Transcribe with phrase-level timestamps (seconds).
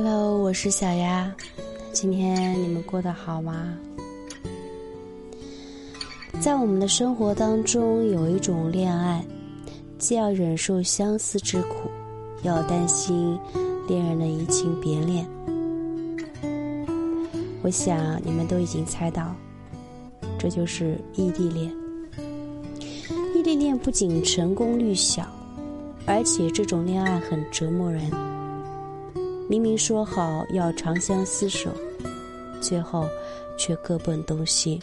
[0.00, 1.28] Hello，我是小丫，
[1.92, 3.76] 今天你们过得好吗？
[6.40, 9.24] 在我们的生活当中，有一种恋爱，
[9.98, 11.90] 既要忍受相思之苦，
[12.42, 13.36] 又要担心
[13.88, 15.26] 恋人的移情别恋。
[17.62, 19.34] 我想你们都已经猜到，
[20.38, 21.74] 这就是异地恋。
[23.34, 25.26] 异地恋不仅成功率小，
[26.06, 28.08] 而且这种恋爱很折磨人。
[29.48, 31.70] 明明说好要长相厮守，
[32.60, 33.06] 最后
[33.56, 34.78] 却各奔东西。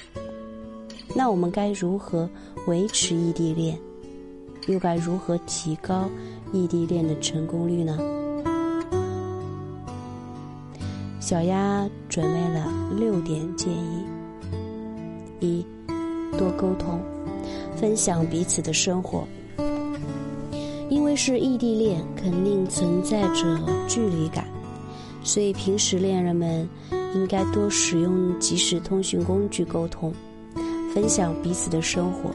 [1.14, 2.28] 那我们该如何
[2.66, 3.78] 维持异地恋？
[4.66, 6.10] 又该如何提高
[6.52, 8.00] 异地恋的成功率呢？
[11.20, 14.04] 小丫准备了六点建议：
[15.40, 15.66] 一、
[16.40, 17.00] 多沟通，
[17.76, 19.28] 分享彼此的生活。
[20.90, 24.48] 因为是异地恋，肯定存在着距离感。
[25.26, 26.70] 所以，平时恋人们
[27.16, 30.14] 应该多使用即时通讯工具沟通，
[30.94, 32.30] 分享彼此的生活。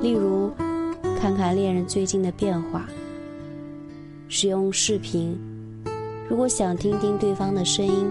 [0.00, 0.50] 例如，
[1.20, 2.88] 看看恋人最近的变化。
[4.28, 5.38] 使用视频，
[6.26, 8.10] 如果想听听对方的声音，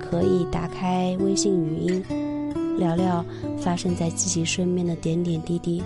[0.00, 2.04] 可以打开微信语音，
[2.76, 3.24] 聊聊
[3.56, 5.80] 发生在自己身边的点点滴滴，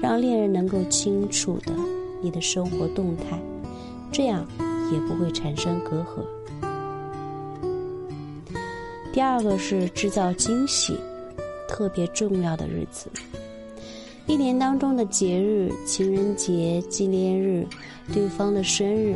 [0.00, 1.72] 让恋人能够清楚的
[2.20, 3.40] 你的生活动态，
[4.10, 4.44] 这样。
[4.90, 6.24] 也不会产生隔阂。
[9.12, 10.98] 第二个是制造惊喜，
[11.68, 13.10] 特别重要的日子，
[14.26, 17.66] 一年当中的节日，情人节、纪念日、
[18.12, 19.14] 对方的生日、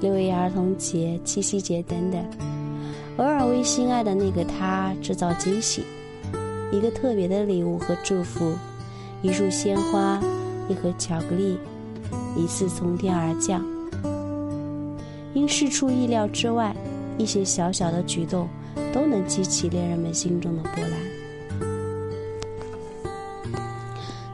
[0.00, 2.20] 六一儿童节、七夕节等等，
[3.18, 5.84] 偶尔为心爱的那个他制造惊喜，
[6.72, 8.52] 一个特别的礼物和祝福，
[9.22, 10.20] 一束鲜花，
[10.68, 11.56] 一盒巧克力，
[12.36, 13.64] 一次从天而降。
[15.32, 16.74] 因事出意料之外，
[17.16, 18.48] 一些小小的举动
[18.92, 20.92] 都能激起恋人们心中的波澜。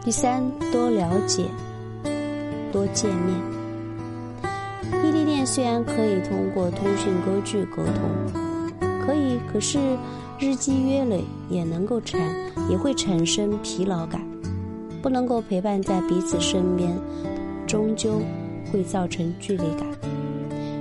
[0.05, 1.45] 第三，多了解，
[2.73, 3.37] 多见面。
[5.05, 7.95] 异地恋虽然可以通过通讯工具沟通，
[9.05, 9.79] 可以，可是
[10.39, 12.21] 日积月累也能够产，
[12.71, 14.21] 也会产生疲劳感，
[15.03, 16.97] 不能够陪伴在彼此身边，
[17.67, 18.23] 终究
[18.73, 19.87] 会造成距离感。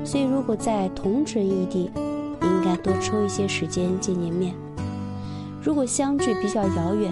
[0.05, 1.89] 所以，如果在同城异地，
[2.43, 4.53] 应该多抽一些时间见见面。
[5.61, 7.11] 如果相距比较遥远，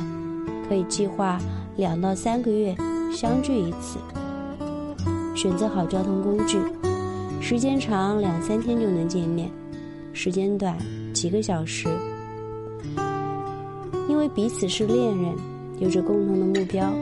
[0.69, 1.39] 可以计划
[1.75, 2.75] 两到三个月
[3.11, 3.97] 相聚一次。
[5.35, 6.59] 选择好交通工具，
[7.41, 9.49] 时间长两三天就能见面，
[10.13, 10.77] 时间短
[11.13, 11.89] 几个小时。
[14.07, 15.33] 因为彼此是恋人，
[15.79, 16.93] 有着共同的目标，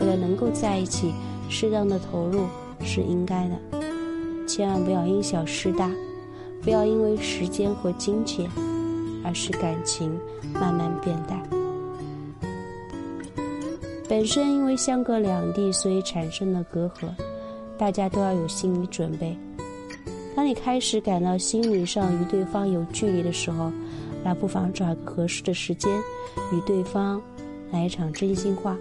[0.00, 1.14] 为了能够在一起，
[1.48, 2.42] 适当的投入
[2.82, 3.73] 是应该的。
[4.46, 5.90] 千万不要因小失大，
[6.62, 8.48] 不要因为时间和金钱，
[9.24, 10.12] 而使感情
[10.52, 11.40] 慢慢变淡。
[14.08, 17.08] 本身因为相隔两地，所以产生的隔阂，
[17.78, 19.36] 大家都要有心理准备。
[20.36, 23.72] 当你开始感到心理上与对方有距离的时候，
[24.22, 25.90] 那不妨找个合适的时间，
[26.52, 27.20] 与对方
[27.70, 28.76] 来一场真心话，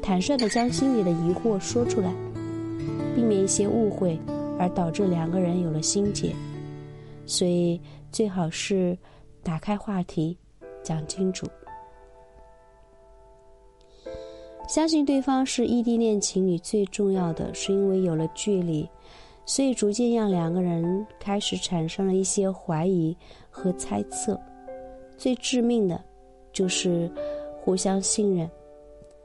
[0.00, 2.12] 坦率地将心里的疑惑说出来，
[3.14, 4.18] 避免一些误会。
[4.58, 6.34] 而导致两个人有了心结，
[7.24, 7.80] 所以
[8.10, 8.96] 最好是
[9.42, 10.36] 打开话题，
[10.82, 11.46] 讲清楚。
[14.68, 18.86] 相信对方是异地恋情侣最重要的是因为有了距离，
[19.46, 23.16] 所以逐渐让两个人开始产生了一些怀疑
[23.50, 24.38] 和猜测。
[25.16, 26.04] 最致命的，
[26.52, 27.10] 就是
[27.60, 28.48] 互相信任，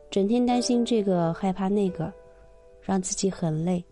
[0.10, 2.12] 整天担心这个害怕那个，
[2.82, 3.84] 让自己很累。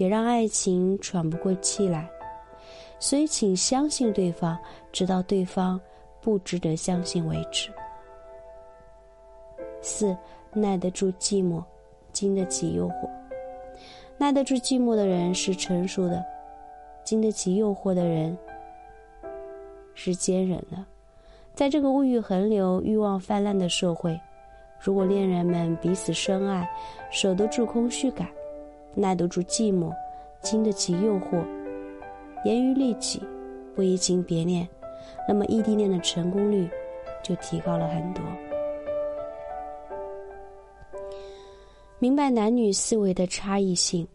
[0.00, 2.08] 也让爱情喘不过气来，
[2.98, 4.58] 所以请相信对方，
[4.90, 5.78] 直到对方
[6.22, 7.70] 不值得相信为止。
[9.82, 10.16] 四，
[10.54, 11.62] 耐得住寂寞，
[12.14, 13.10] 经得起诱惑。
[14.16, 16.24] 耐得住寂寞的人是成熟的，
[17.04, 18.34] 经得起诱惑的人
[19.92, 20.82] 是坚忍的。
[21.52, 24.18] 在这个物欲横流、欲望泛滥的社会，
[24.80, 26.66] 如果恋人们彼此深爱，
[27.10, 28.26] 守得住空虚感。
[28.94, 29.92] 耐得住寂寞，
[30.42, 31.44] 经得起诱惑，
[32.44, 33.22] 严于律己，
[33.74, 34.68] 不移情别恋，
[35.28, 36.68] 那么异地恋的成功率
[37.22, 38.22] 就提高了很多。
[41.98, 44.08] 明白男女思维的差异性，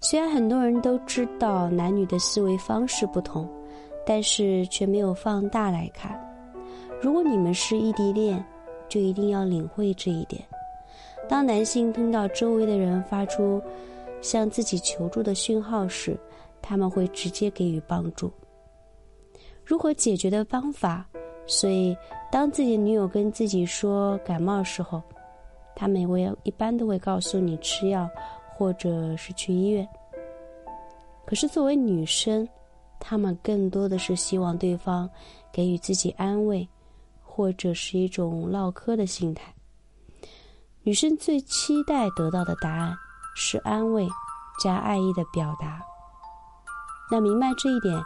[0.00, 3.48] 虽然很多人都知道男女的思维方式不同，
[4.04, 6.20] 但是却没有放大来看。
[7.00, 8.44] 如果你们是异地恋，
[8.88, 10.42] 就一定要领会这一点。
[11.28, 13.60] 当男性听到周围的人发出
[14.20, 16.16] 向自己求助的讯号时，
[16.62, 18.32] 他们会直接给予帮助。
[19.64, 21.06] 如何解决的方法？
[21.48, 21.96] 所以，
[22.30, 25.02] 当自己女友跟自己说感冒时候，
[25.74, 28.08] 他们会一般都会告诉你吃药，
[28.54, 29.86] 或者是去医院。
[31.24, 32.48] 可是作为女生，
[32.98, 35.08] 她们更多的是希望对方
[35.52, 36.66] 给予自己安慰，
[37.20, 39.52] 或者是一种唠嗑的心态。
[40.86, 42.96] 女生最期待得到的答案
[43.34, 44.08] 是安慰
[44.62, 45.82] 加爱意的表达。
[47.10, 48.00] 那明白这一点。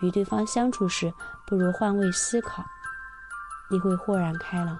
[0.00, 1.14] 与对方相处时，
[1.46, 2.62] 不如换位思考，
[3.70, 4.76] 你会豁然开朗。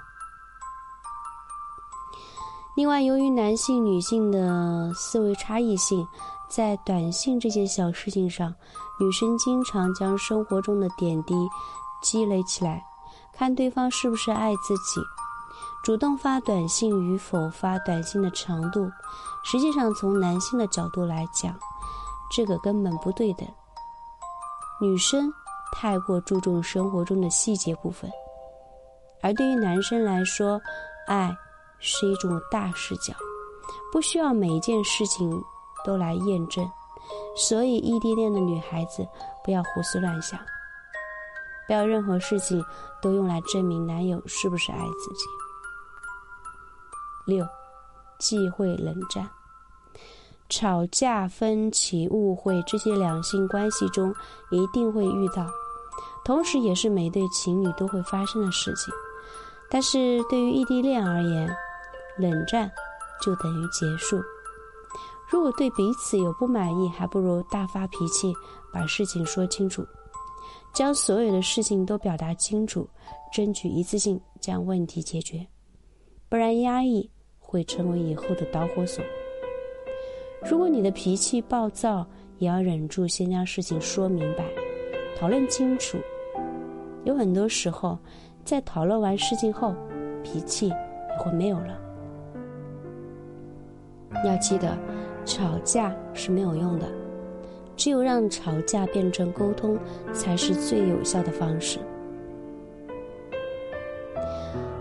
[2.76, 6.06] 另外，由于男性、女性的思维差异性，
[6.50, 8.52] 在短信这件小事情上，
[9.00, 11.34] 女生经常将生活中的点滴
[12.02, 12.84] 积累起来，
[13.32, 15.00] 看对方是不是爱自己，
[15.84, 18.90] 主动发短信与否、发短信的长度，
[19.44, 21.54] 实际上从男性的角度来讲，
[22.32, 23.46] 这个根本不对等。
[24.80, 25.30] 女生
[25.72, 28.10] 太过注重生活中的细节部分，
[29.20, 30.58] 而对于男生来说，
[31.06, 31.36] 爱
[31.80, 33.12] 是一种大视角，
[33.92, 35.38] 不需要每一件事情
[35.84, 36.66] 都来验证。
[37.36, 39.06] 所以，异地恋的女孩子
[39.44, 40.40] 不要胡思乱想，
[41.66, 42.64] 不要任何事情
[43.02, 45.26] 都用来证明男友是不是爱自己。
[47.26, 47.46] 六，
[48.18, 49.28] 忌讳冷战。
[50.48, 54.14] 吵架、分歧、误会，这些两性关系中
[54.50, 55.46] 一定会遇到，
[56.24, 58.92] 同时也是每对情侣都会发生的事情。
[59.70, 61.50] 但是对于异地恋而言，
[62.18, 62.70] 冷战
[63.22, 64.22] 就等于结束。
[65.30, 68.32] 如果对彼此有不满意，还不如大发脾气，
[68.72, 69.84] 把事情说清楚，
[70.74, 72.88] 将所有的事情都表达清楚，
[73.32, 75.44] 争取一次性将问题解决。
[76.28, 77.10] 不然压抑
[77.54, 79.04] 会成为以后的导火索。
[80.50, 82.04] 如果你的脾气暴躁，
[82.38, 84.44] 也要忍住，先将事情说明白，
[85.16, 85.96] 讨论清楚。
[87.04, 87.96] 有很多时候，
[88.44, 89.72] 在讨论完事情后，
[90.24, 91.80] 脾气也会没有了。
[94.24, 94.76] 要记得，
[95.24, 96.88] 吵架是没有用的，
[97.76, 99.78] 只有让吵架变成沟通，
[100.12, 101.78] 才是最有效的方式。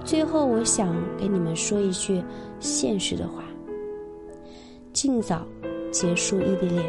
[0.03, 2.21] 最后，我想给你们说一句
[2.59, 3.43] 现实的话。
[4.91, 5.41] 尽早
[5.91, 6.83] 结束异地恋。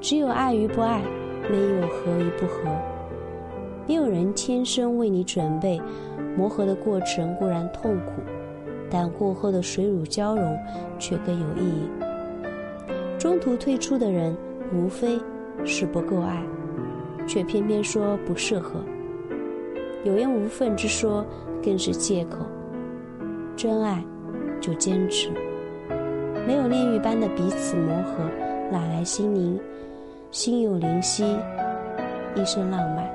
[0.00, 1.02] 只有爱与不爱，
[1.50, 2.70] 没有合与不合。
[3.86, 5.80] 没有人天生为你准备，
[6.36, 8.20] 磨合的过程固然痛苦，
[8.90, 10.58] 但过后的水乳交融
[10.98, 11.88] 却更有意义。
[13.18, 14.36] 中途退出的人，
[14.72, 15.18] 无非
[15.64, 16.42] 是不够爱，
[17.26, 18.80] 却偏偏说不适合。
[20.04, 21.24] 有缘无分之说，
[21.62, 22.38] 更是借口。
[23.56, 24.02] 真爱。
[24.60, 25.30] 就坚持，
[26.44, 28.24] 没有炼狱般的彼此磨合，
[28.72, 29.56] 哪来心灵
[30.32, 31.36] 心有灵犀，
[32.34, 33.08] 一生浪漫？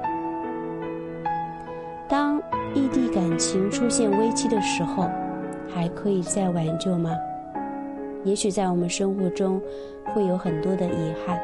[2.08, 2.42] 当
[2.74, 5.10] 异地感情出现危机的时候，
[5.68, 7.12] 还可以再挽救吗？
[8.24, 9.62] 也许在我们生活中
[10.14, 11.38] 会有很多的遗憾，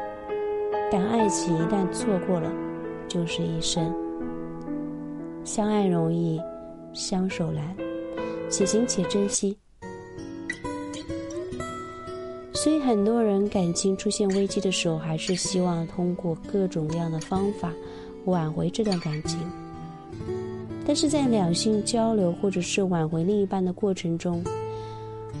[0.90, 2.50] 但爱情一旦错过了，
[3.06, 3.94] 就是一生。
[5.52, 6.40] 相爱容易，
[6.92, 7.76] 相守难，
[8.48, 9.58] 且行且珍惜。
[12.54, 17.72] 所以，很多人感情出现危机的时候，还是希望通过各种各样的方法
[18.26, 19.40] 挽回这段感情。
[20.86, 24.44] 但是在两性交流或者是挽回另一半的过程中，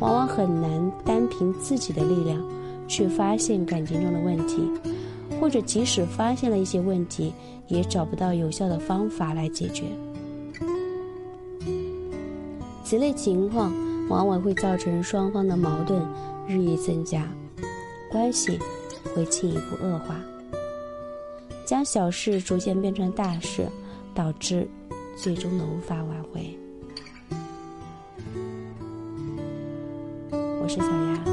[0.00, 2.44] 往往很难单凭自己的力量
[2.88, 4.68] 去发现感情中的问题，
[5.40, 7.32] 或者即使发现了一些问题，
[7.68, 9.84] 也找不到有效的方法来解决。
[12.84, 13.72] 此类情况
[14.08, 16.00] 往往会造成双方的矛盾。
[16.48, 17.28] 日益增加，
[18.10, 18.58] 关系
[19.14, 20.16] 会进一步恶化，
[21.64, 23.68] 将小事逐渐变成大事，
[24.12, 24.68] 导致
[25.16, 26.58] 最终的无法挽回。
[30.32, 31.29] 我是小丫。